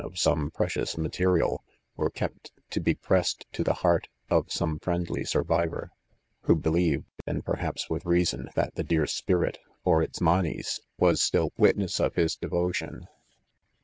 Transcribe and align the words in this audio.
of. 0.03 0.17
some 0.17 0.49
precious 0.49 0.97
material, 0.97 1.63
were 1.95 2.09
kept, 2.09 2.51
td 2.71 2.83
be 2.83 2.95
pressed 2.95 3.45
to 3.51 3.63
the 3.63 3.75
heart 3.85 4.07
of 4.31 4.51
some 4.51 4.79
friendly 4.79 5.23
survivor, 5.23 5.91
who 6.45 6.55
be 6.55 6.71
lieved 6.71 7.05
(and 7.27 7.45
perhaps 7.45 7.87
with 7.87 8.03
reason), 8.03 8.49
that 8.55 8.73
the 8.73 8.83
dear 8.83 9.05
spirit, 9.05 9.59
or 9.83 10.01
its 10.01 10.19
manes, 10.19 10.79
was 10.97 11.21
still 11.21 11.51
witness 11.55 11.99
of 11.99 12.15
his 12.15 12.35
devotion. 12.35 13.07